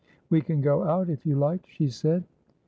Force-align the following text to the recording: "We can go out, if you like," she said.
"We 0.31 0.41
can 0.41 0.61
go 0.61 0.81
out, 0.83 1.11
if 1.11 1.27
you 1.27 1.35
like," 1.35 1.67
she 1.67 1.87
said. 1.89 2.23